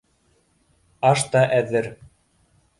Аш 1.11 1.23
та 1.37 1.45
әҙер. 1.61 1.93